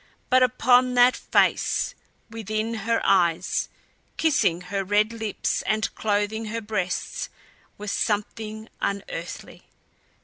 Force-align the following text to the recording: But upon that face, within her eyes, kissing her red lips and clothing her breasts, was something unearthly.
But 0.31 0.41
upon 0.41 0.95
that 0.95 1.15
face, 1.15 1.93
within 2.27 2.73
her 2.89 3.01
eyes, 3.05 3.69
kissing 4.17 4.61
her 4.61 4.83
red 4.83 5.13
lips 5.13 5.61
and 5.67 5.93
clothing 5.93 6.45
her 6.45 6.59
breasts, 6.59 7.29
was 7.77 7.91
something 7.91 8.67
unearthly. 8.81 9.65